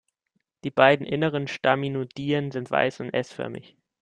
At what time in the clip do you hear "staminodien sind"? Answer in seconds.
1.47-2.71